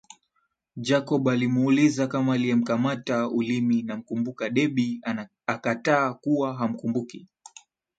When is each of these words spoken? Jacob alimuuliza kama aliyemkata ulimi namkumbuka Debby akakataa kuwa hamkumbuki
Jacob 0.75 1.29
alimuuliza 1.29 2.07
kama 2.07 2.33
aliyemkata 2.33 3.27
ulimi 3.29 3.81
namkumbuka 3.83 4.49
Debby 4.49 5.01
akakataa 5.47 6.13
kuwa 6.13 6.53
hamkumbuki 6.53 7.27